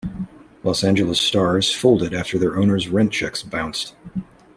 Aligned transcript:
Los 0.63 0.83
Angeles 0.83 1.19
Stars 1.21 1.71
folded 1.71 2.11
after 2.11 2.39
their 2.39 2.57
owner's 2.57 2.87
rent 2.89 3.11
checks 3.13 3.43
bounced. 3.43 3.93